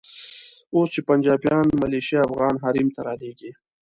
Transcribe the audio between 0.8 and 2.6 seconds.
چې پنجابیان ملیشې افغان